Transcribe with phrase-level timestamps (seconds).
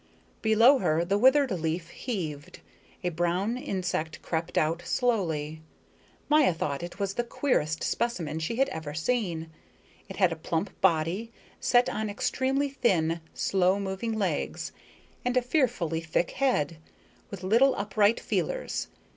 [0.41, 2.59] Below her the withered leaf heaved;
[3.03, 5.61] a brown insect crept out, slowly.
[6.27, 9.51] Maya thought it was the queerest specimen she had ever seen.
[10.09, 14.71] It had a plump body, set on extremely thin, slow moving legs,
[15.23, 16.77] and a fearfully thick head,
[17.29, 18.87] with little upright feelers.